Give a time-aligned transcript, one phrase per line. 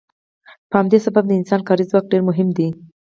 [0.69, 2.67] په همدې سبب د انسان کاري ځواک ډیر مهم دی.